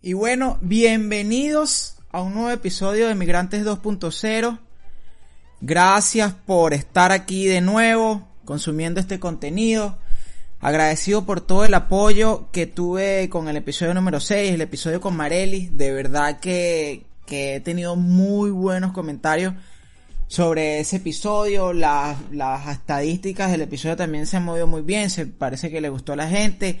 [0.00, 4.60] Y bueno, bienvenidos a un nuevo episodio de Migrantes 2.0.
[5.60, 9.98] Gracias por estar aquí de nuevo consumiendo este contenido.
[10.60, 15.16] Agradecido por todo el apoyo que tuve con el episodio número 6, el episodio con
[15.16, 15.66] Marely.
[15.72, 19.54] De verdad que, que he tenido muy buenos comentarios
[20.28, 21.72] sobre ese episodio.
[21.72, 25.10] Las, las estadísticas del episodio también se han movido muy bien.
[25.10, 26.78] Se parece que le gustó a la gente.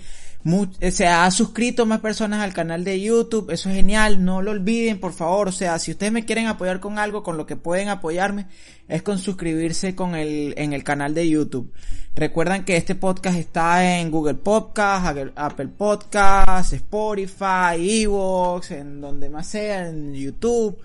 [0.80, 4.52] Eh, se ha suscrito más personas al canal de YouTube, eso es genial, no lo
[4.52, 7.56] olviden por favor, o sea, si ustedes me quieren apoyar con algo, con lo que
[7.56, 8.46] pueden apoyarme,
[8.86, 11.72] es con suscribirse con el, en el canal de YouTube.
[12.14, 19.48] Recuerden que este podcast está en Google Podcast, Apple Podcast, Spotify, Evox, en donde más
[19.48, 20.78] sea, en YouTube.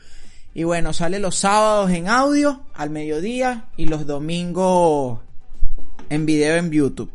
[0.56, 5.20] Y bueno, sale los sábados en audio al mediodía y los domingos
[6.10, 7.12] en video en YouTube.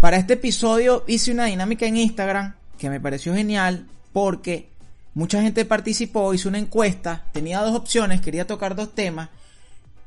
[0.00, 4.68] Para este episodio hice una dinámica en Instagram que me pareció genial porque
[5.14, 9.30] mucha gente participó, hice una encuesta, tenía dos opciones, quería tocar dos temas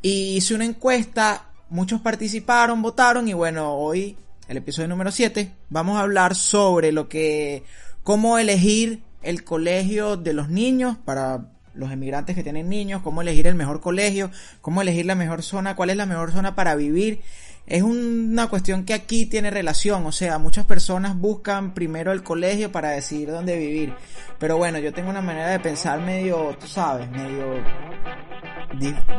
[0.03, 4.15] y hice una encuesta, muchos participaron, votaron y bueno, hoy
[4.47, 7.63] el episodio número 7 vamos a hablar sobre lo que
[8.03, 13.47] cómo elegir el colegio de los niños para los emigrantes que tienen niños, cómo elegir
[13.47, 17.21] el mejor colegio, cómo elegir la mejor zona, cuál es la mejor zona para vivir
[17.67, 22.71] es una cuestión que aquí tiene relación, o sea, muchas personas buscan primero el colegio
[22.71, 23.93] para decidir dónde vivir.
[24.39, 27.63] Pero bueno, yo tengo una manera de pensar medio, tú sabes, medio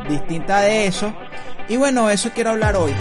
[0.07, 1.13] distinta de eso.
[1.69, 2.93] Y bueno, eso quiero hablar hoy.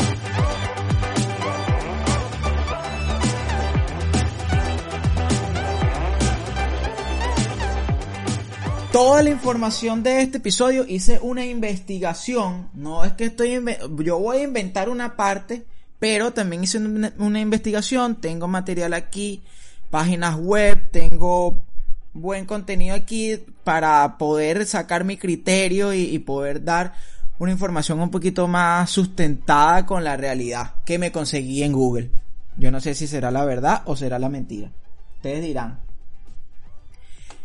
[8.93, 12.69] Toda la información de este episodio hice una investigación.
[12.75, 13.59] No es que estoy
[14.05, 15.65] yo voy a inventar una parte,
[15.99, 18.21] pero también hice una, investigación.
[18.21, 19.43] Tengo material aquí,
[19.91, 21.65] páginas web, tengo
[22.13, 26.93] buen contenido aquí para poder sacar mi criterio y, y poder dar
[27.39, 32.11] una información un poquito más sustentada con la realidad que me conseguí en Google.
[32.59, 34.71] Yo no sé si será la verdad o será la mentira.
[35.17, 35.82] Ustedes dirán.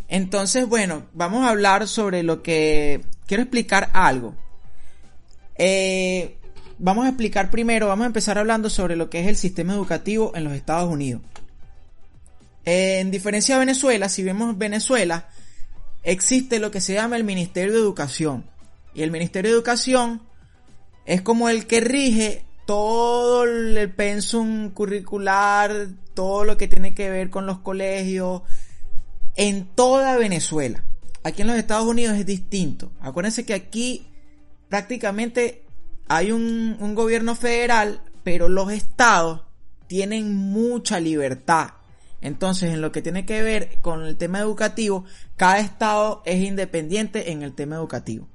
[0.07, 3.01] Entonces, bueno, vamos a hablar sobre lo que...
[3.25, 4.35] Quiero explicar algo.
[5.55, 6.37] Eh,
[6.77, 10.31] vamos a explicar primero, vamos a empezar hablando sobre lo que es el sistema educativo
[10.35, 11.21] en los Estados Unidos.
[12.65, 15.29] en diferencia de Venezuela, si vemos Venezuela,
[16.03, 18.45] existe lo que se llama el Ministerio de Educación.
[18.93, 20.21] Y el Ministerio de Educación
[21.05, 27.29] es como el que rige todo el pensum curricular, todo lo que tiene que ver
[27.29, 28.41] con los colegios,
[29.37, 30.83] en toda Venezuela.
[31.23, 32.91] Aquí en los Estados Unidos es distinto.
[32.99, 34.07] Acuérdense que aquí
[34.67, 35.63] prácticamente
[36.07, 39.43] hay un, gobierno federal, pero los estados
[39.87, 41.71] tienen mucha libertad.
[42.19, 45.05] Entonces, en lo que tiene que ver con el tema educativo,
[45.35, 48.27] cada estado es independiente en el tema educativo.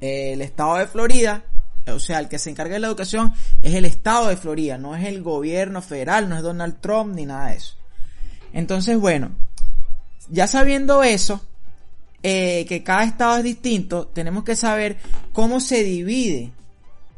[0.00, 1.44] El estado de Florida,
[1.86, 3.32] o sea, el que se encarga de la educación
[3.62, 7.26] es el estado de Florida, no es el gobierno federal, no es Donald Trump ni
[7.26, 7.76] nada de eso.
[8.52, 9.32] Entonces, bueno,
[10.28, 11.40] ya sabiendo eso,
[12.22, 14.96] eh, que cada estado es distinto, tenemos que saber
[15.32, 16.52] cómo se divide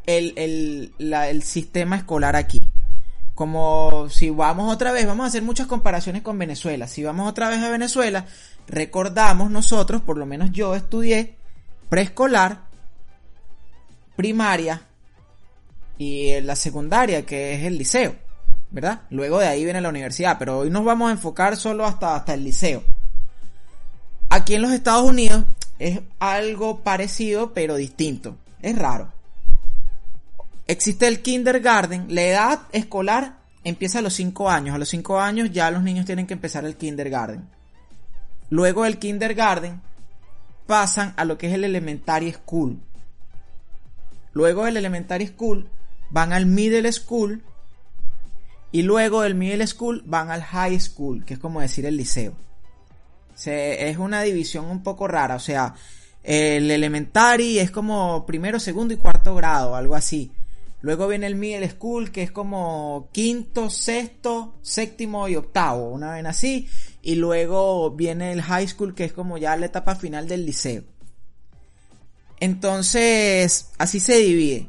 [0.07, 2.61] el, el sistema escolar aquí.
[3.35, 6.89] Como si vamos otra vez, vamos a hacer muchas comparaciones con Venezuela.
[6.89, 8.27] Si vamos otra vez a Venezuela,
[8.67, 11.37] recordamos nosotros, por lo menos yo estudié
[11.89, 12.63] preescolar,
[14.17, 14.83] primaria
[15.97, 18.17] y la secundaria, que es el liceo,
[18.71, 19.03] ¿verdad?
[19.11, 22.35] Luego de ahí viene la universidad, pero hoy nos vamos a enfocar solo hasta, hasta
[22.35, 22.83] el liceo.
[24.31, 25.45] Aquí en los Estados Unidos
[25.79, 28.37] es algo parecido pero distinto.
[28.61, 29.13] Es raro.
[30.67, 32.07] Existe el kindergarten.
[32.09, 34.75] La edad escolar empieza a los 5 años.
[34.75, 37.49] A los 5 años ya los niños tienen que empezar el kindergarten.
[38.51, 39.81] Luego del kindergarten
[40.67, 42.79] pasan a lo que es el elementary school.
[44.35, 45.71] Luego del elementary school
[46.11, 47.43] van al middle school.
[48.73, 52.35] Y luego del middle school van al high school, que es como decir el liceo
[53.47, 55.75] es una división un poco rara, o sea,
[56.23, 60.31] el elementary es como primero, segundo y cuarto grado, algo así.
[60.81, 66.25] Luego viene el middle school, que es como quinto, sexto, séptimo y octavo, una vez
[66.27, 66.69] así.
[67.03, 70.85] Y luego viene el high school, que es como ya la etapa final del liceo.
[72.39, 74.69] Entonces, así se divide.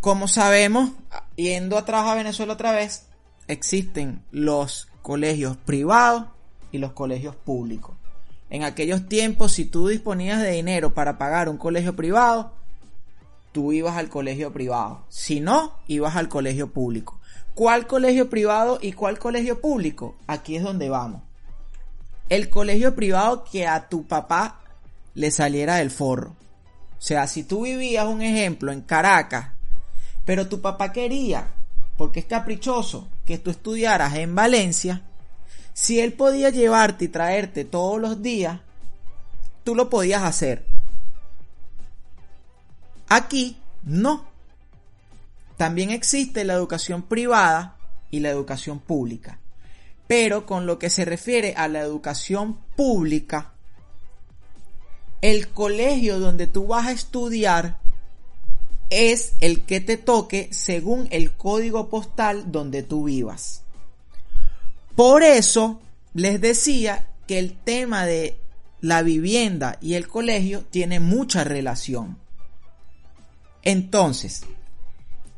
[0.00, 0.90] Como sabemos,
[1.36, 3.06] yendo atrás a Venezuela otra vez,
[3.46, 6.26] existen los colegios privados
[6.74, 7.94] y los colegios públicos.
[8.50, 12.52] En aquellos tiempos, si tú disponías de dinero para pagar un colegio privado,
[13.52, 15.04] tú ibas al colegio privado.
[15.08, 17.20] Si no, ibas al colegio público.
[17.54, 20.16] ¿Cuál colegio privado y cuál colegio público?
[20.26, 21.22] Aquí es donde vamos.
[22.28, 24.58] El colegio privado que a tu papá
[25.14, 26.30] le saliera del forro.
[26.30, 29.52] O sea, si tú vivías un ejemplo en Caracas,
[30.24, 31.52] pero tu papá quería,
[31.96, 35.02] porque es caprichoso, que tú estudiaras en Valencia,
[35.74, 38.60] si él podía llevarte y traerte todos los días,
[39.64, 40.64] tú lo podías hacer.
[43.08, 44.24] Aquí no.
[45.56, 47.76] También existe la educación privada
[48.10, 49.40] y la educación pública.
[50.06, 53.52] Pero con lo que se refiere a la educación pública,
[55.22, 57.78] el colegio donde tú vas a estudiar
[58.90, 63.63] es el que te toque según el código postal donde tú vivas.
[64.96, 65.80] Por eso
[66.12, 68.38] les decía que el tema de
[68.80, 72.18] la vivienda y el colegio tiene mucha relación.
[73.62, 74.42] Entonces,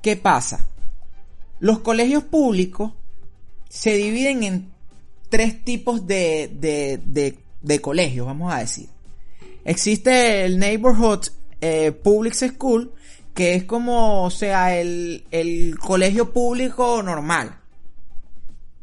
[0.02, 0.66] ¿qué pasa?
[1.60, 2.92] Los colegios públicos
[3.68, 4.72] se dividen en
[5.28, 6.50] tres tipos de,
[7.62, 8.88] de, colegios, vamos a decir.
[9.64, 11.26] Existe el Neighborhood
[11.60, 12.92] eh, Public School,
[13.34, 17.60] que es como, o sea, el, el colegio público normal.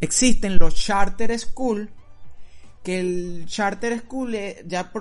[0.03, 1.89] Existen los Charter School,
[2.83, 4.91] que el Charter School, eh, ya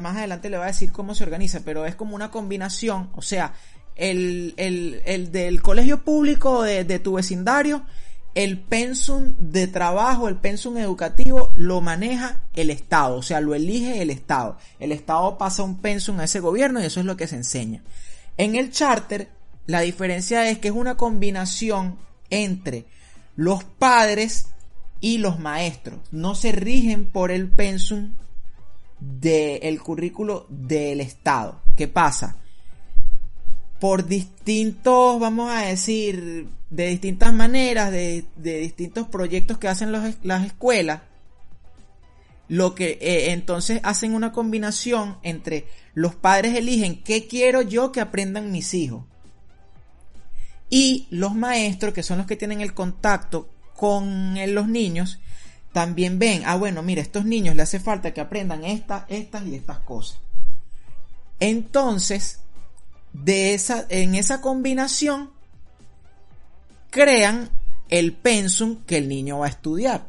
[0.00, 3.20] más adelante le voy a decir cómo se organiza, pero es como una combinación, o
[3.20, 3.52] sea,
[3.96, 7.82] el, el, del colegio público de, de, tu vecindario,
[8.34, 14.02] el pensum de trabajo, el pensum educativo lo maneja el Estado, o sea, lo elige
[14.02, 14.58] el Estado.
[14.78, 17.82] El Estado pasa un pensum a ese gobierno y eso es lo que se enseña.
[18.36, 19.28] En el charter,
[19.66, 21.98] la diferencia es que es una combinación
[22.30, 22.86] entre
[23.36, 24.46] los padres
[25.00, 26.00] y los maestros.
[26.10, 28.14] No se rigen por el pensum
[28.98, 31.60] del currículo del Estado.
[31.76, 32.36] ¿Qué pasa?
[33.78, 41.02] por distintos, vamos a decir, de distintas maneras, de, distintos proyectos que hacen las escuelas,
[42.48, 48.00] lo que eh, entonces hacen una combinación entre los padres eligen qué quiero yo que
[48.00, 49.04] aprendan mis hijos
[50.68, 55.20] y los maestros que son los que tienen el contacto con los niños
[55.72, 59.54] también ven ah bueno mira estos niños le hace falta que aprendan estas estas y
[59.54, 60.18] estas cosas
[61.38, 62.40] entonces
[63.12, 65.30] de esa, en esa combinación
[66.90, 67.50] crean
[67.88, 70.06] el pensum que el niño va a estudiar.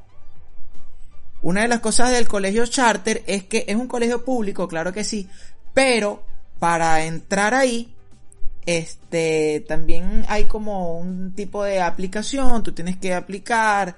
[1.41, 5.03] Una de las cosas del colegio charter es que es un colegio público, claro que
[5.03, 5.29] sí,
[5.73, 6.23] pero
[6.59, 7.93] para entrar ahí,
[8.67, 13.95] este, también hay como un tipo de aplicación, tú tienes que aplicar,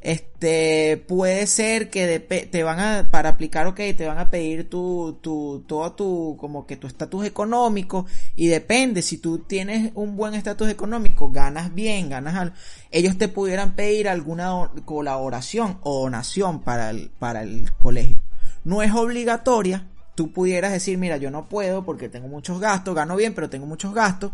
[0.00, 5.18] este puede ser que te van a para aplicar ok te van a pedir tu
[5.20, 8.06] tu todo tu como que tu estatus económico
[8.36, 12.54] y depende si tú tienes un buen estatus económico ganas bien ganas al,
[12.92, 18.18] ellos te pudieran pedir alguna colaboración o donación para el para el colegio.
[18.64, 19.88] No es obligatoria
[20.18, 23.66] tú pudieras decir mira yo no puedo porque tengo muchos gastos gano bien pero tengo
[23.66, 24.32] muchos gastos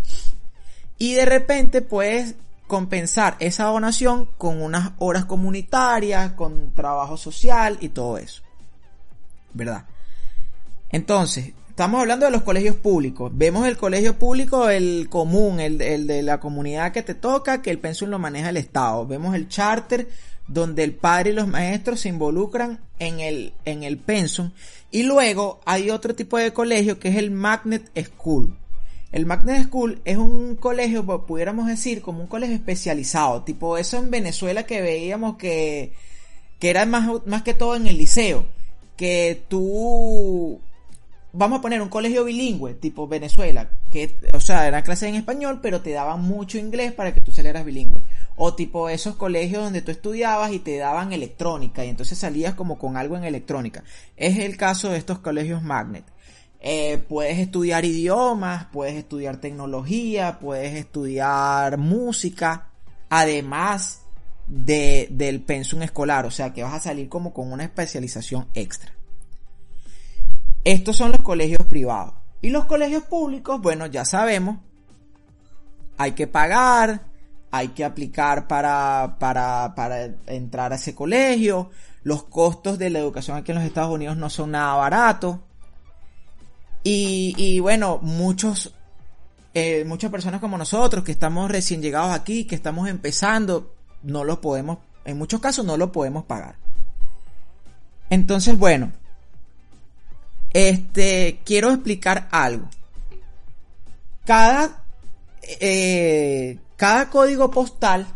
[0.96, 2.36] y de repente puedes
[2.66, 8.42] compensar esa donación con unas horas comunitarias, con trabajo social y todo eso.
[9.52, 9.84] ¿Verdad?
[10.88, 13.30] Entonces, estamos hablando de los colegios públicos.
[13.34, 15.76] Vemos el colegio público, el común, el,
[16.06, 19.06] de la comunidad que te toca, que el pensum lo maneja el Estado.
[19.06, 20.08] Vemos el charter,
[20.48, 24.52] donde el padre y los maestros se involucran en el, en el pensum.
[24.94, 28.56] Y luego hay otro tipo de colegio que es el Magnet School
[29.14, 34.10] el Magnet School es un colegio, pudiéramos decir, como un colegio especializado, tipo eso en
[34.10, 35.92] Venezuela que veíamos que,
[36.58, 38.44] que era más, más que todo en el liceo,
[38.96, 40.60] que tú,
[41.32, 45.60] vamos a poner un colegio bilingüe, tipo Venezuela, que, o sea, eran clases en español,
[45.62, 48.02] pero te daban mucho inglés para que tú salieras bilingüe.
[48.36, 52.78] O tipo esos colegios donde tú estudiabas y te daban electrónica y entonces salías como
[52.78, 53.84] con algo en electrónica.
[54.16, 56.04] Es el caso de estos colegios Magnet.
[56.60, 62.70] Eh, puedes estudiar idiomas, puedes estudiar tecnología, puedes estudiar música,
[63.10, 64.00] además
[64.46, 68.92] de, del pensum escolar, o sea que vas a salir como con una especialización extra.
[70.64, 72.14] Estos son los colegios privados.
[72.40, 74.58] Y los colegios públicos, bueno, ya sabemos
[75.96, 77.02] hay que pagar,
[77.56, 81.70] hay que aplicar para, para, para entrar a ese colegio,
[82.02, 85.38] los costos de la educación aquí en los Estados Unidos no son nada baratos.
[86.82, 88.74] Y, y bueno, muchos,
[89.54, 94.40] eh, muchas personas como nosotros que estamos recién llegados aquí, que estamos empezando, no lo
[94.40, 96.56] podemos, en muchos casos no lo podemos pagar.
[98.10, 98.90] Entonces, bueno,
[100.52, 102.68] este, quiero explicar algo.
[104.24, 104.84] Cada,
[105.60, 108.06] eh, cada código postal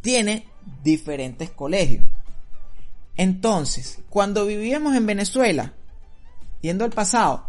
[0.00, 0.46] tiene
[0.82, 2.04] diferentes colegios.
[3.16, 5.72] Entonces, cuando vivíamos en Venezuela,
[6.60, 7.46] yendo al pasado,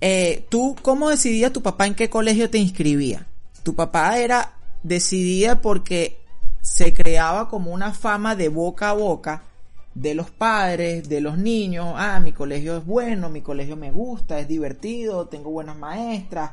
[0.00, 3.26] eh, ¿tú cómo decidía tu papá en qué colegio te inscribía?
[3.62, 6.20] Tu papá era, decidía porque
[6.60, 9.44] se creaba como una fama de boca a boca
[9.94, 14.38] de los padres, de los niños, ah, mi colegio es bueno, mi colegio me gusta,
[14.38, 16.52] es divertido, tengo buenas maestras,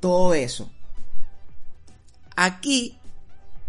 [0.00, 0.70] todo eso.
[2.36, 2.98] Aquí,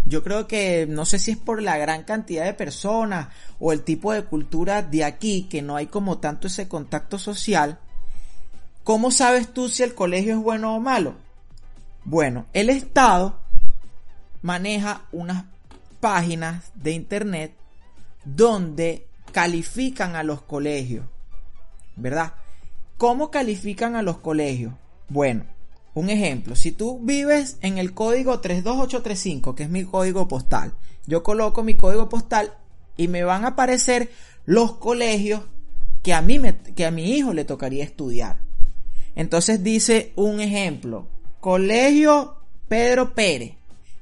[0.05, 3.83] yo creo que no sé si es por la gran cantidad de personas o el
[3.83, 7.79] tipo de cultura de aquí, que no hay como tanto ese contacto social.
[8.83, 11.15] ¿Cómo sabes tú si el colegio es bueno o malo?
[12.05, 13.39] Bueno, el Estado
[14.41, 15.45] maneja unas
[15.99, 17.53] páginas de internet
[18.23, 21.05] donde califican a los colegios.
[21.95, 22.33] ¿Verdad?
[22.97, 24.73] ¿Cómo califican a los colegios?
[25.09, 25.45] Bueno,
[25.97, 30.73] un ejemplo, si tú vives en el código 32835, que es mi código postal,
[31.07, 32.53] yo coloco mi código postal
[32.97, 34.11] y me van a aparecer
[34.45, 35.41] los colegios
[36.03, 36.39] que a mí
[36.75, 38.37] que a mi hijo le tocaría estudiar.
[39.15, 41.07] Entonces dice un ejemplo,
[41.39, 42.37] Colegio
[42.67, 43.53] Pedro Pérez.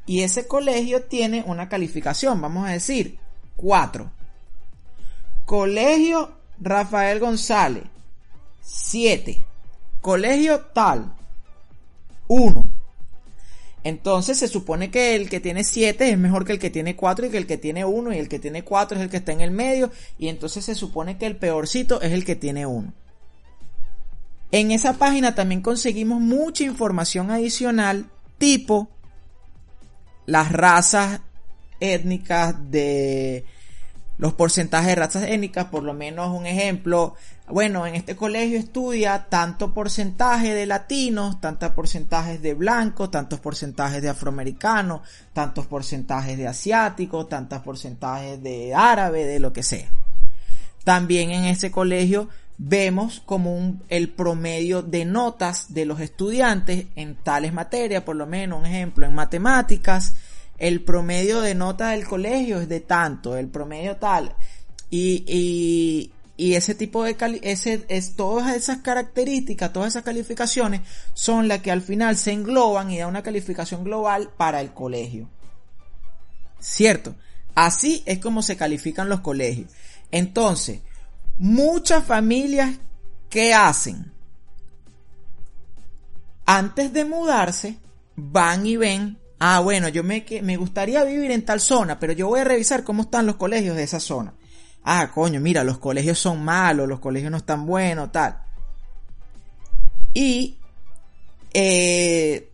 [0.05, 3.17] Y ese colegio tiene una calificación, vamos a decir,
[3.55, 4.11] 4.
[5.45, 7.83] Colegio Rafael González,
[8.61, 9.45] 7.
[10.01, 11.15] Colegio tal,
[12.27, 12.75] 1.
[13.83, 17.27] Entonces se supone que el que tiene 7 es mejor que el que tiene 4
[17.27, 19.31] y que el que tiene 1 y el que tiene 4 es el que está
[19.31, 22.91] en el medio y entonces se supone que el peorcito es el que tiene 1.
[24.51, 28.89] En esa página también conseguimos mucha información adicional tipo
[30.25, 31.21] las razas
[31.79, 33.45] étnicas de
[34.17, 37.15] los porcentajes de razas étnicas, por lo menos un ejemplo,
[37.49, 44.01] bueno, en este colegio estudia tanto porcentaje de latinos, tantos porcentajes de blancos, tantos porcentajes
[44.01, 45.01] de afroamericanos,
[45.33, 49.89] tantos porcentajes de asiáticos, tantos porcentajes de árabe, de lo que sea.
[50.85, 57.51] También en ese colegio vemos como el promedio de notas de los estudiantes en tales
[57.53, 60.15] materias, por lo menos un ejemplo en matemáticas,
[60.57, 64.35] el promedio de nota del colegio es de tanto, el promedio tal.
[64.89, 70.81] Y, y, y ese tipo de ese es todas esas características, todas esas calificaciones
[71.13, 75.29] son las que al final se engloban y da una calificación global para el colegio.
[76.59, 77.15] ¿Cierto?
[77.53, 79.71] Así es como se califican los colegios.
[80.11, 80.81] Entonces,
[81.37, 82.77] muchas familias
[83.29, 84.13] ¿qué hacen?
[86.45, 87.77] Antes de mudarse,
[88.15, 92.27] van y ven Ah, bueno, yo me, me gustaría vivir en tal zona, pero yo
[92.27, 94.33] voy a revisar cómo están los colegios de esa zona.
[94.83, 98.39] Ah, coño, mira, los colegios son malos, los colegios no están buenos, tal.
[100.13, 100.57] Y
[101.53, 102.51] eh,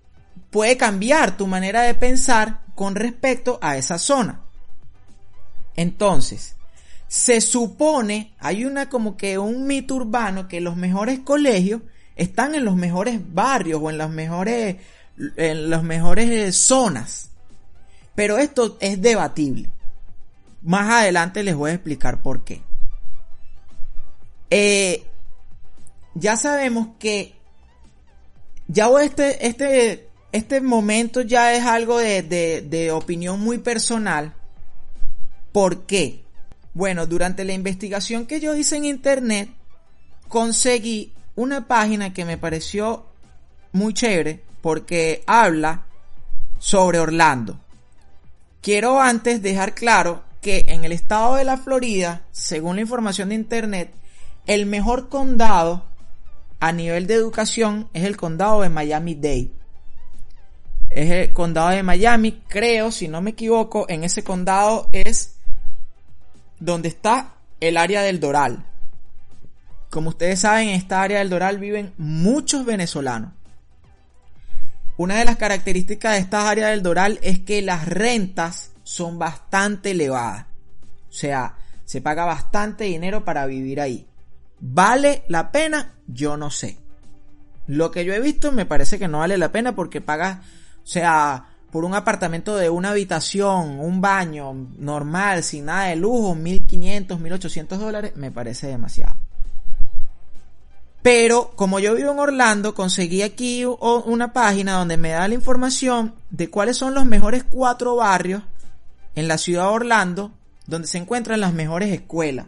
[0.50, 4.42] puede cambiar tu manera de pensar con respecto a esa zona.
[5.76, 6.56] Entonces,
[7.08, 11.82] se supone, hay una como que un mito urbano que los mejores colegios
[12.16, 14.78] están en los mejores barrios o en las mejores
[15.36, 17.30] en las mejores eh, zonas.
[18.16, 19.70] Pero esto es debatible.
[20.62, 22.62] Más adelante les voy a explicar por qué.
[24.50, 25.06] Eh,
[26.14, 27.34] ya sabemos que
[28.68, 34.34] ya este, este, este momento ya es algo de, de, de opinión muy personal.
[35.52, 36.24] ¿Por qué?
[36.74, 39.50] Bueno, durante la investigación que yo hice en internet,
[40.28, 43.06] conseguí una página que me pareció
[43.74, 45.86] muy chévere, porque habla
[46.60, 47.60] sobre Orlando.
[48.62, 53.36] Quiero antes dejar claro que en el estado de la Florida, según la información de
[53.36, 53.94] internet,
[54.46, 55.86] el mejor condado
[56.60, 59.52] a nivel de educación es el condado de Miami-Dade.
[60.90, 65.38] Es el condado de Miami, creo, si no me equivoco, en ese condado es
[66.60, 68.66] donde está el área del Doral.
[69.90, 73.34] Como ustedes saben, en esta área del Doral viven muchos venezolanos.
[74.98, 79.92] Una de las características de estas áreas del Doral es que las rentas son bastante
[79.92, 80.46] elevadas.
[81.10, 81.56] O sea,
[81.86, 84.08] se paga bastante dinero para vivir ahí.
[84.60, 85.96] ¿Vale la pena?
[86.08, 86.78] Yo no sé.
[87.68, 90.40] Lo que yo he visto me parece que no vale la pena porque pagas
[90.84, 96.36] O sea, por un apartamento de una habitación, un baño normal, sin nada de lujo,
[96.36, 99.16] 1500, 1800 dólares, me parece demasiado.
[101.02, 106.14] Pero como yo vivo en Orlando, conseguí aquí una página donde me da la información
[106.30, 108.44] de cuáles son los mejores cuatro barrios
[109.16, 110.32] en la ciudad de Orlando
[110.68, 112.46] donde se encuentran las mejores escuelas.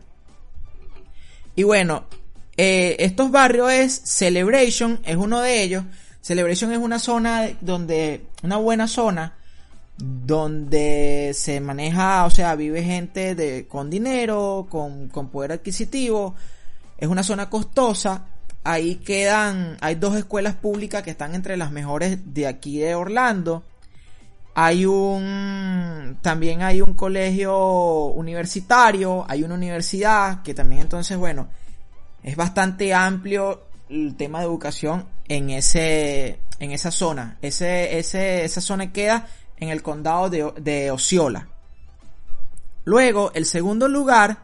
[1.55, 2.05] Y bueno,
[2.57, 5.83] eh, estos barrios es Celebration, es uno de ellos.
[6.21, 9.33] Celebration es una zona donde, una buena zona,
[9.97, 16.33] donde se maneja, o sea, vive gente con dinero, con, con poder adquisitivo.
[16.97, 18.25] Es una zona costosa
[18.63, 23.63] Ahí quedan, hay dos escuelas públicas que están entre las mejores de aquí de Orlando.
[24.55, 31.49] Hay un, también hay un colegio universitario, hay una universidad que también entonces, bueno,
[32.21, 37.37] es bastante amplio el tema de educación en ese, en esa zona.
[37.41, 39.27] Ese, ese, esa zona queda
[39.57, 41.49] en el condado de, de Osceola.
[42.85, 44.37] Luego, el segundo lugar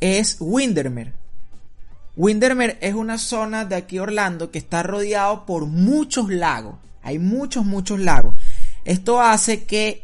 [0.00, 1.19] es Windermere.
[2.20, 6.74] Windermere es una zona de aquí Orlando que está rodeado por muchos lagos.
[7.02, 8.34] Hay muchos, muchos lagos.
[8.84, 10.02] Esto hace que,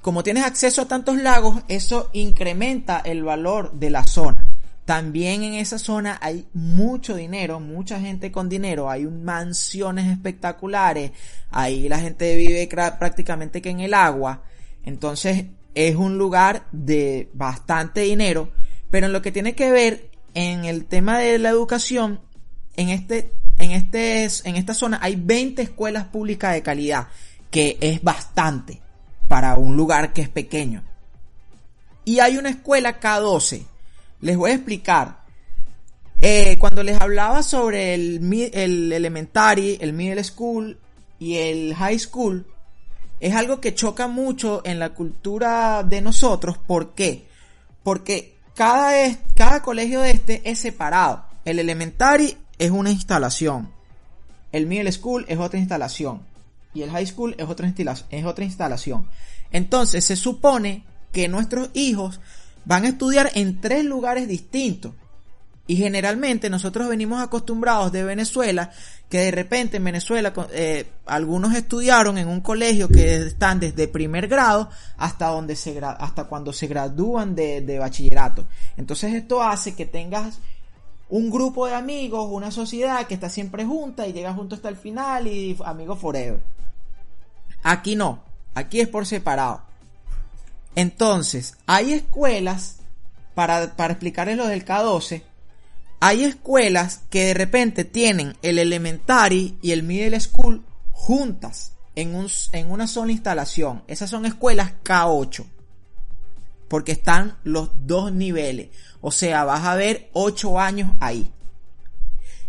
[0.00, 4.44] como tienes acceso a tantos lagos, eso incrementa el valor de la zona.
[4.84, 11.12] También en esa zona hay mucho dinero, mucha gente con dinero, hay mansiones espectaculares,
[11.52, 14.42] ahí la gente vive prácticamente que en el agua.
[14.82, 15.44] Entonces
[15.76, 18.50] es un lugar de bastante dinero,
[18.90, 22.20] pero en lo que tiene que ver en el tema de la educación,
[22.76, 27.08] en este, en este, en esta zona hay 20 escuelas públicas de calidad,
[27.50, 28.80] que es bastante
[29.28, 30.82] para un lugar que es pequeño.
[32.04, 33.62] Y hay una escuela K12.
[34.20, 35.22] Les voy a explicar.
[36.20, 40.78] Eh, cuando les hablaba sobre el, el elementary, el middle school
[41.18, 42.46] y el high school,
[43.20, 46.58] es algo que choca mucho en la cultura de nosotros.
[46.58, 47.28] ¿Por qué?
[47.82, 51.24] Porque cada, cada colegio de este es separado.
[51.44, 53.72] El elementary es una instalación.
[54.52, 56.22] El middle school es otra instalación.
[56.72, 57.74] Y el high school es otra,
[58.10, 59.08] es otra instalación.
[59.50, 62.20] Entonces se supone que nuestros hijos
[62.64, 64.92] van a estudiar en tres lugares distintos.
[65.66, 68.70] Y generalmente nosotros venimos acostumbrados de Venezuela,
[69.08, 74.26] que de repente en Venezuela eh, algunos estudiaron en un colegio que están desde primer
[74.26, 78.46] grado hasta donde se hasta cuando se gradúan de, de bachillerato.
[78.76, 80.40] Entonces esto hace que tengas
[81.08, 84.76] un grupo de amigos, una sociedad que está siempre junta y llega junto hasta el
[84.76, 86.40] final y amigos forever.
[87.62, 88.22] Aquí no,
[88.54, 89.62] aquí es por separado.
[90.74, 92.76] Entonces, hay escuelas,
[93.34, 95.22] para, para explicarles lo del K12,
[96.04, 102.26] hay escuelas que de repente tienen el elementary y el middle school juntas en, un,
[102.50, 103.84] en una sola instalación.
[103.86, 105.46] Esas son escuelas K8.
[106.66, 108.70] Porque están los dos niveles.
[109.00, 111.30] O sea, vas a ver 8 años ahí.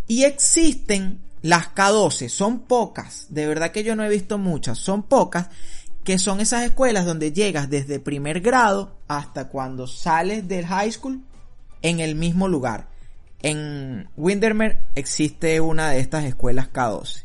[0.08, 2.30] Y existen las K12.
[2.30, 3.28] Son pocas.
[3.30, 4.80] De verdad que yo no he visto muchas.
[4.80, 5.50] Son pocas.
[6.04, 11.22] Que son esas escuelas donde llegas desde primer grado hasta cuando sales del high school
[11.84, 12.93] en el mismo lugar.
[13.44, 17.24] En Windermere existe una de estas escuelas K12.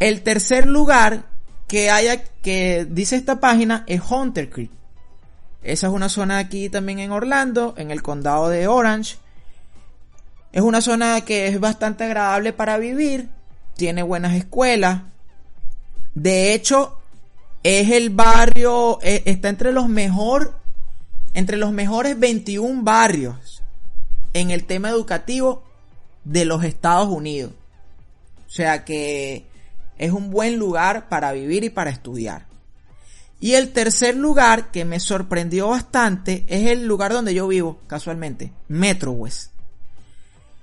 [0.00, 1.22] El tercer lugar
[1.68, 4.72] que haya que dice esta página es Hunter Creek.
[5.62, 9.18] Esa es una zona aquí también en Orlando, en el condado de Orange.
[10.50, 13.28] Es una zona que es bastante agradable para vivir,
[13.76, 15.02] tiene buenas escuelas.
[16.12, 16.98] De hecho,
[17.62, 20.58] es el barrio, eh, está entre los mejor,
[21.34, 23.59] entre los mejores 21 barrios
[24.34, 25.62] en el tema educativo
[26.24, 27.52] de los Estados Unidos.
[28.46, 29.46] O sea que
[29.98, 32.46] es un buen lugar para vivir y para estudiar.
[33.38, 38.52] Y el tercer lugar que me sorprendió bastante es el lugar donde yo vivo, casualmente,
[38.68, 39.52] Metro West.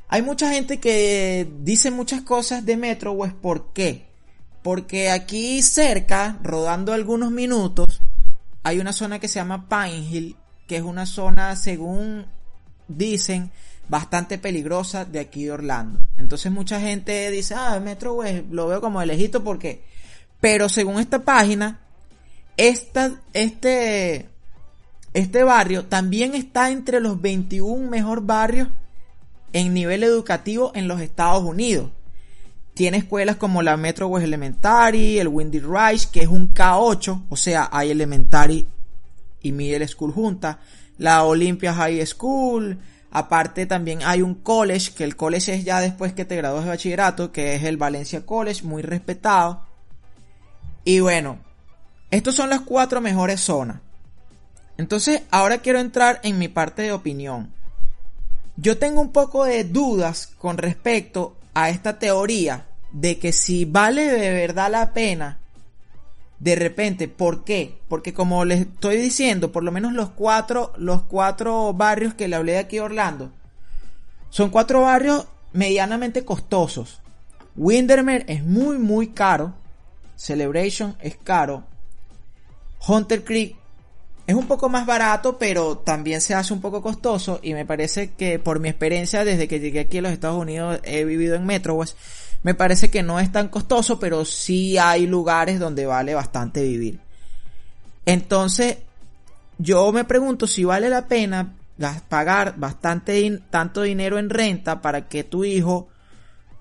[0.10, 4.06] Hay mucha gente que dice muchas cosas de Metro West, ¿por qué?
[4.62, 8.01] Porque aquí cerca, rodando algunos minutos,
[8.63, 10.36] hay una zona que se llama Pine Hill,
[10.67, 12.27] que es una zona, según
[12.88, 13.52] dicen,
[13.89, 16.00] bastante peligrosa de aquí de Orlando.
[16.17, 19.84] Entonces mucha gente dice, ah, Metro West lo veo como de lejito porque...
[20.39, 21.80] Pero según esta página,
[22.58, 24.30] esta, este,
[25.13, 28.67] este barrio también está entre los 21 mejor barrios
[29.52, 31.89] en nivel educativo en los Estados Unidos.
[32.76, 37.36] Tiene escuelas como la Metro West Elementary, el Windy Rise, que es un K8, o
[37.36, 38.67] sea, hay Elementary
[39.41, 40.58] y Middle School juntas
[40.97, 42.79] la Olympia High School.
[43.12, 46.69] Aparte también hay un college, que el college es ya después que te gradúas de
[46.71, 49.65] bachillerato, que es el Valencia College, muy respetado.
[50.83, 51.39] Y bueno,
[52.12, 53.81] estos son las cuatro mejores zonas.
[54.77, 57.51] Entonces, ahora quiero entrar en mi parte de opinión.
[58.55, 64.05] Yo tengo un poco de dudas con respecto a esta teoría de que si vale
[64.05, 65.39] de verdad la pena,
[66.39, 67.80] de repente, ¿por qué?
[67.88, 72.36] Porque como les estoy diciendo, por lo menos los cuatro, los cuatro barrios que le
[72.36, 73.32] hablé de aquí Orlando,
[74.30, 77.02] son cuatro barrios medianamente costosos.
[77.56, 79.56] Windermere es muy muy caro.
[80.15, 81.63] Celebration es caro.
[82.88, 83.56] Hunter Creek
[84.28, 87.39] es un poco más barato, pero también se hace un poco costoso.
[87.41, 90.80] Y me parece que por mi experiencia desde que llegué aquí a los Estados Unidos
[90.84, 91.97] he vivido en Metro West.
[92.47, 96.97] Me parece que no es tan costoso, pero sí hay lugares donde vale bastante vivir.
[98.05, 98.77] Entonces,
[99.57, 101.55] yo me pregunto si vale la pena
[102.07, 105.89] pagar bastante tanto dinero en renta para que tu hijo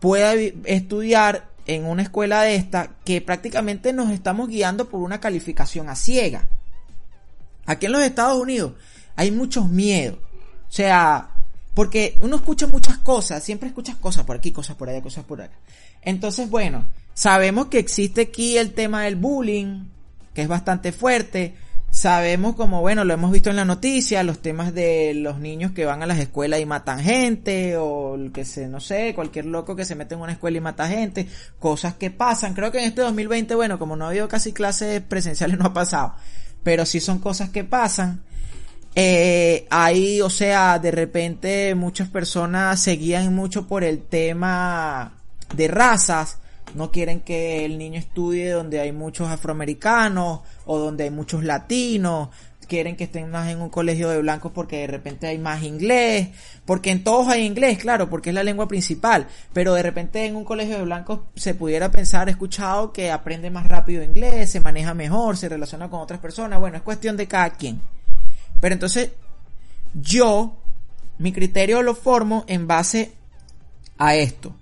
[0.00, 5.88] pueda estudiar en una escuela de esta que prácticamente nos estamos guiando por una calificación
[5.88, 6.48] a ciega.
[7.64, 8.72] Aquí en los Estados Unidos
[9.14, 10.18] hay muchos miedos.
[10.68, 11.30] O sea,
[11.76, 15.42] porque uno escucha muchas cosas, siempre escuchas cosas por aquí, cosas por allá, cosas por
[15.42, 15.52] allá.
[16.00, 19.84] Entonces, bueno, sabemos que existe aquí el tema del bullying,
[20.32, 21.54] que es bastante fuerte.
[21.90, 25.84] Sabemos como, bueno, lo hemos visto en la noticia, los temas de los niños que
[25.84, 29.84] van a las escuelas y matan gente, o que se, no sé, cualquier loco que
[29.84, 32.54] se mete en una escuela y mata gente, cosas que pasan.
[32.54, 35.74] Creo que en este 2020, bueno, como no ha habido casi clases presenciales, no ha
[35.74, 36.14] pasado
[36.66, 38.24] pero sí son cosas que pasan.
[38.98, 45.12] Eh, ahí, o sea, de repente muchas personas se guían mucho por el tema
[45.54, 46.38] de razas.
[46.74, 52.30] No quieren que el niño estudie donde hay muchos afroamericanos o donde hay muchos latinos
[52.66, 56.28] quieren que estén más en un colegio de blancos porque de repente hay más inglés,
[56.64, 60.36] porque en todos hay inglés, claro, porque es la lengua principal, pero de repente en
[60.36, 64.94] un colegio de blancos se pudiera pensar, escuchado que aprende más rápido inglés, se maneja
[64.94, 67.80] mejor, se relaciona con otras personas, bueno, es cuestión de cada quien.
[68.60, 69.10] Pero entonces,
[69.94, 70.56] yo,
[71.18, 73.12] mi criterio lo formo en base
[73.98, 74.54] a esto.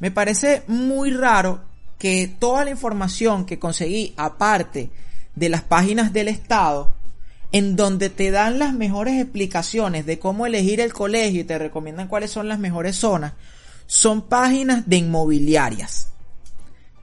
[0.00, 1.62] Me parece muy raro
[1.98, 4.90] que toda la información que conseguí aparte
[5.34, 6.94] de las páginas del Estado,
[7.52, 12.08] en donde te dan las mejores explicaciones de cómo elegir el colegio y te recomiendan
[12.08, 13.32] cuáles son las mejores zonas,
[13.86, 16.08] son páginas de inmobiliarias.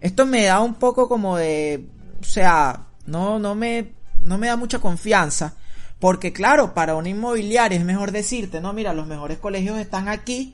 [0.01, 1.85] Esto me da un poco como de,
[2.19, 5.55] o sea, no, no me, no me da mucha confianza.
[6.01, 10.53] Porque claro, para una inmobiliaria es mejor decirte, no, mira, los mejores colegios están aquí,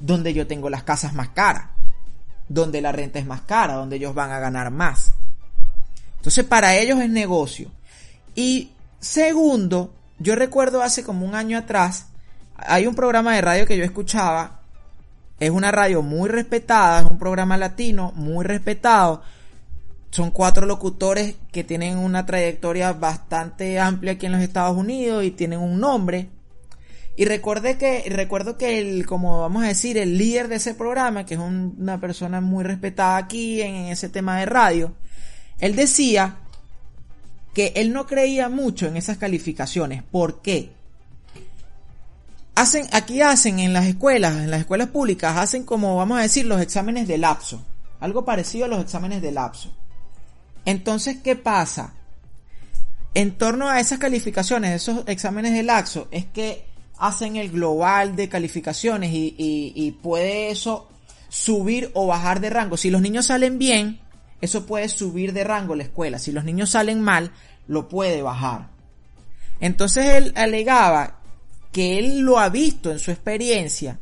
[0.00, 1.66] donde yo tengo las casas más caras,
[2.48, 5.12] donde la renta es más cara, donde ellos van a ganar más.
[6.16, 7.70] Entonces para ellos es negocio.
[8.34, 8.70] Y
[9.04, 12.06] Segundo, yo recuerdo hace como un año atrás,
[12.56, 14.60] hay un programa de radio que yo escuchaba,
[15.38, 19.20] es una radio muy respetada, es un programa latino muy respetado,
[20.14, 25.32] son cuatro locutores que tienen una trayectoria bastante amplia aquí en los Estados Unidos y
[25.32, 26.28] tienen un nombre.
[27.16, 31.26] Y recuerdo que, recuerdo que el, como vamos a decir, el líder de ese programa,
[31.26, 34.94] que es una persona muy respetada aquí en ese tema de radio,
[35.58, 36.36] él decía
[37.52, 40.04] que él no creía mucho en esas calificaciones.
[40.04, 40.70] ¿Por qué?
[42.54, 46.46] Hacen, aquí hacen en las escuelas, en las escuelas públicas, hacen como vamos a decir
[46.46, 47.66] los exámenes de lapso.
[47.98, 49.74] Algo parecido a los exámenes de lapso.
[50.64, 51.94] Entonces, ¿qué pasa?
[53.14, 56.66] En torno a esas calificaciones, esos exámenes de lapso, es que
[56.98, 60.88] hacen el global de calificaciones y, y puede eso
[61.28, 62.76] subir o bajar de rango.
[62.76, 64.00] Si los niños salen bien,
[64.40, 66.18] eso puede subir de rango la escuela.
[66.18, 67.32] Si los niños salen mal,
[67.66, 68.68] lo puede bajar.
[69.60, 71.18] Entonces él alegaba
[71.72, 73.98] que él lo ha visto en su experiencia,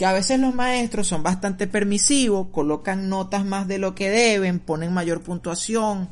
[0.00, 4.58] que a veces los maestros son bastante permisivos, colocan notas más de lo que deben,
[4.58, 6.08] ponen mayor puntuación,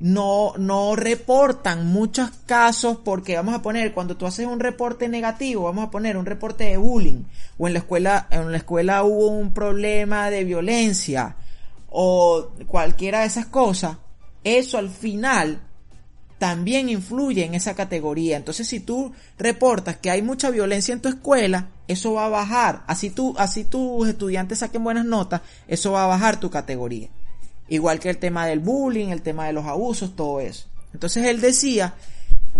[0.00, 5.62] no, no reportan muchos casos porque vamos a poner, cuando tú haces un reporte negativo,
[5.62, 7.22] vamos a poner un reporte de bullying,
[7.58, 11.36] o en la escuela, en la escuela hubo un problema de violencia,
[11.90, 13.98] o cualquiera de esas cosas,
[14.42, 15.60] eso al final
[16.42, 18.36] también influye en esa categoría.
[18.36, 22.82] Entonces, si tú reportas que hay mucha violencia en tu escuela, eso va a bajar.
[22.86, 27.08] Así tú, así tus estudiantes saquen buenas notas, eso va a bajar tu categoría.
[27.68, 30.68] Igual que el tema del bullying, el tema de los abusos, todo eso.
[30.92, 31.94] Entonces él decía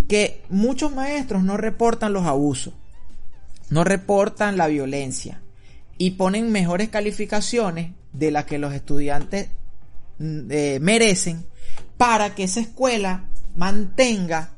[0.09, 2.75] que muchos maestros no reportan los abusos,
[3.71, 5.41] no reportan la violencia
[5.99, 9.49] y ponen mejores calificaciones de las que los estudiantes
[10.19, 11.45] mm, eh, merecen
[11.97, 13.25] para que esa escuela
[13.57, 14.51] mantenga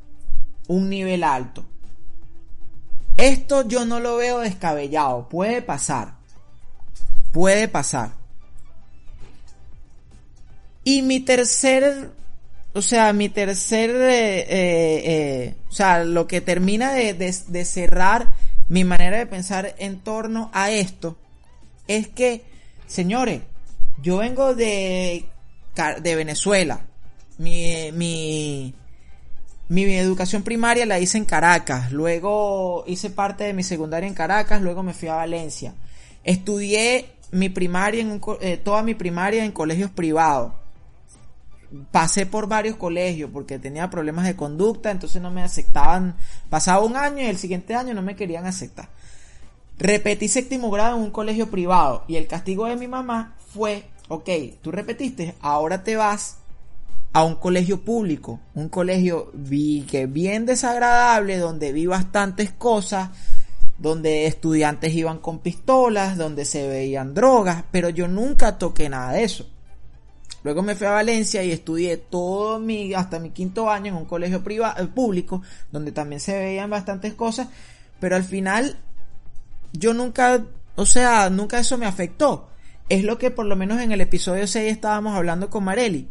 [0.68, 1.66] un nivel alto.
[3.16, 6.14] Esto yo no lo veo descabellado, puede pasar,
[7.32, 8.12] puede pasar.
[10.82, 12.10] Y mi tercer
[12.76, 18.32] o sea, mi tercer, eh, eh, eh, o sea, lo que termina de, de, cerrar
[18.68, 21.16] mi manera de pensar en torno a esto
[21.86, 22.42] es que,
[22.88, 23.42] señores,
[24.02, 25.24] yo vengo de,
[26.02, 26.84] de Venezuela.
[27.38, 28.74] Mi, mi,
[29.68, 34.60] mi educación primaria la hice en Caracas, luego hice parte de mi secundaria en Caracas,
[34.60, 35.74] luego me fui a Valencia.
[36.22, 40.52] Estudié mi primaria en eh, toda mi primaria en colegios privados.
[41.90, 46.16] Pasé por varios colegios porque tenía problemas de conducta, entonces no me aceptaban.
[46.48, 48.90] Pasaba un año y el siguiente año no me querían aceptar.
[49.78, 54.28] Repetí séptimo grado en un colegio privado y el castigo de mi mamá fue, ok,
[54.62, 56.38] tú repetiste, ahora te vas
[57.14, 63.10] a un colegio público, un colegio vi que bien desagradable, donde vi bastantes cosas,
[63.78, 69.22] donde estudiantes iban con pistolas, donde se veían drogas, pero yo nunca toqué nada de
[69.22, 69.48] eso.
[70.42, 74.06] Luego me fui a Valencia y estudié todo mi, hasta mi quinto año en un
[74.06, 77.46] colegio privado, eh, público, donde también se veían bastantes cosas,
[78.00, 78.76] pero al final
[79.72, 82.48] yo nunca, o sea, nunca eso me afectó.
[82.88, 86.08] Es lo que por lo menos en el episodio 6 estábamos hablando con Mareli.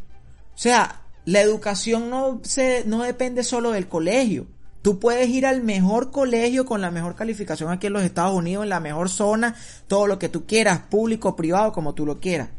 [0.55, 4.47] O sea, la educación no se, no depende solo del colegio.
[4.81, 8.63] Tú puedes ir al mejor colegio con la mejor calificación aquí en los Estados Unidos,
[8.63, 9.55] en la mejor zona,
[9.87, 12.49] todo lo que tú quieras, público, privado, como tú lo quieras.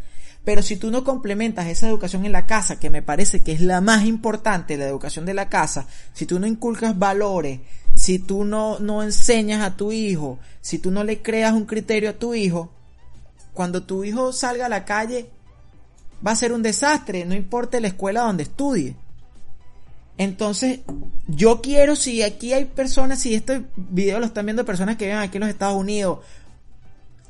[0.44, 3.60] Pero si tú no complementas esa educación en la casa, que me parece que es
[3.60, 7.60] la más importante, la educación de la casa, si tú no inculcas valores,
[7.94, 12.10] si tú no, no enseñas a tu hijo, si tú no le creas un criterio
[12.10, 12.70] a tu hijo,
[13.54, 15.30] cuando tu hijo salga a la calle,
[16.26, 18.96] va a ser un desastre, no importa la escuela donde estudie.
[20.16, 20.80] Entonces,
[21.26, 25.18] yo quiero, si aquí hay personas, si este video lo están viendo personas que viven
[25.18, 26.20] aquí en los Estados Unidos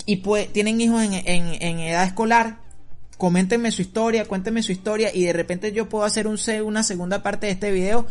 [0.06, 2.58] y pues, tienen hijos en, en, edad escolar,
[3.16, 7.22] coméntenme su historia, cuéntenme su historia y de repente yo puedo hacer un, una segunda
[7.22, 8.06] parte de este video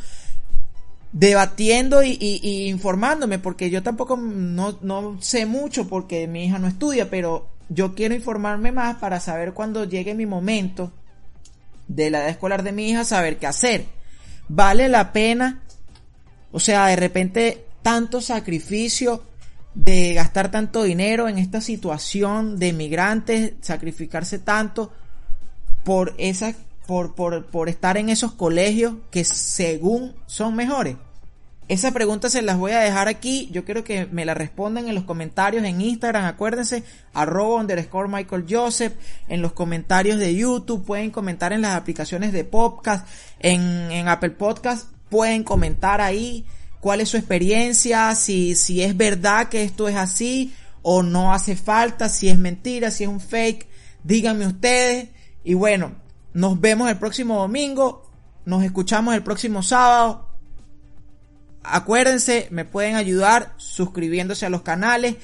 [1.11, 6.67] debatiendo y, y, informándome porque yo tampoco no, no sé mucho porque mi hija no
[6.67, 10.91] estudia, pero yo quiero informarme más para saber cuando llegue mi momento
[11.87, 13.85] de la edad escolar de mi hija, saber qué hacer
[14.47, 15.61] vale la pena,
[16.51, 19.23] o sea, de repente tanto sacrificio
[19.73, 24.91] de gastar tanto dinero en esta situación de migrantes, sacrificarse tanto
[25.83, 26.53] por esa,
[26.85, 30.95] por, por, por estar en esos colegios que según son mejores.
[31.69, 33.47] Esa pregunta se las voy a dejar aquí.
[33.51, 36.25] Yo quiero que me la respondan en los comentarios en Instagram.
[36.25, 38.93] Acuérdense, arroba underscore Michael Joseph.
[39.29, 40.85] En los comentarios de YouTube.
[40.85, 43.07] Pueden comentar en las aplicaciones de podcast.
[43.39, 44.89] En, en Apple Podcast.
[45.09, 46.45] Pueden comentar ahí
[46.81, 48.13] cuál es su experiencia.
[48.15, 50.53] Si, si es verdad que esto es así.
[50.81, 52.09] O no hace falta.
[52.09, 52.91] Si es mentira.
[52.91, 53.67] Si es un fake.
[54.03, 55.07] Díganme ustedes.
[55.45, 55.93] Y bueno,
[56.33, 58.09] nos vemos el próximo domingo.
[58.43, 60.32] Nos escuchamos el próximo sábado
[61.63, 65.15] Acuérdense, me pueden ayudar suscribiéndose a los canales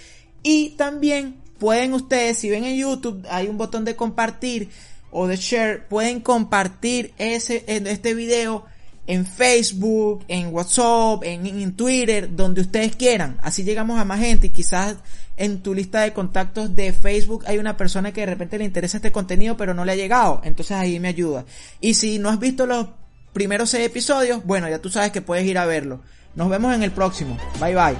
[0.42, 4.70] y también pueden ustedes, si ven en YouTube, hay un botón de compartir
[5.12, 8.66] o de share, pueden compartir ese, este video
[9.08, 13.40] en Facebook, en WhatsApp, en, en, Twitter, donde ustedes quieran.
[13.42, 14.98] Así llegamos a más gente y quizás
[15.36, 18.98] en tu lista de contactos de Facebook hay una persona que de repente le interesa
[18.98, 20.42] este contenido pero no le ha llegado.
[20.44, 21.46] Entonces ahí me ayuda.
[21.82, 22.88] Y si no has visto los
[23.34, 26.02] primeros seis episodios, bueno, ya tú sabes que puedes ir a verlo.
[26.36, 27.38] Nos vemos en el próximo.
[27.60, 27.98] Bye bye.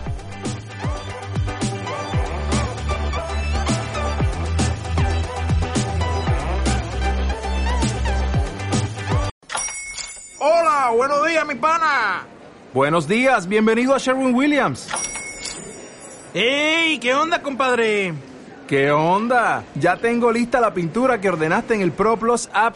[10.40, 12.26] Hola, buenos días, mi pana.
[12.74, 14.88] Buenos días, bienvenido a Sherwin Williams.
[16.34, 17.00] ¡Ey!
[17.00, 18.14] ¿Qué onda, compadre?
[18.68, 19.64] ¿Qué onda?
[19.74, 22.76] Ya tengo lista la pintura que ordenaste en el ProPlus app.